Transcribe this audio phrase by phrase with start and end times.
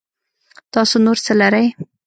[0.73, 1.67] تاسو نور څه لرئ